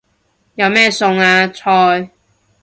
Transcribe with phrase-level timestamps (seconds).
[0.55, 1.47] 有咩餸啊？
[1.49, 2.09] 菜